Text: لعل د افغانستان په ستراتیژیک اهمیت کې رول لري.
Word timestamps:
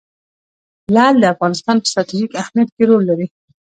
لعل 0.93 1.15
د 1.19 1.25
افغانستان 1.33 1.75
په 1.79 1.87
ستراتیژیک 1.91 2.31
اهمیت 2.41 2.69
کې 2.75 2.83
رول 2.89 3.03
لري. 3.09 3.27